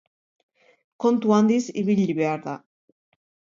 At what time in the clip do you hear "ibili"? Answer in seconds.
1.83-2.09